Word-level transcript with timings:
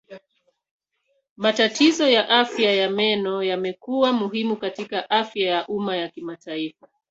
Matatizo 1.37 2.09
ya 2.09 2.29
afya 2.29 2.71
ya 2.75 2.89
meno 2.89 3.43
yamekuwa 3.43 4.13
muhimu 4.13 4.55
katika 4.55 5.09
afya 5.09 5.49
ya 5.51 5.67
umma 5.67 5.97
ya 5.97 6.09
kimataifa. 6.09 6.87